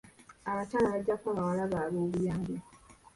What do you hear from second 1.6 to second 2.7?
baabwe obuyambi.